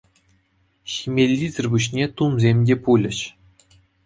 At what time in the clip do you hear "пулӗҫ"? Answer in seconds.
2.89-3.19